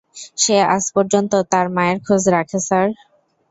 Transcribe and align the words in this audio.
সে 0.37 0.55
আজপর্যন্ত 0.75 1.33
তার 1.51 1.67
মায়ের 1.75 1.97
খুঁজ 2.05 2.23
রাখে, 2.35 2.59
স্যার। 2.67 2.87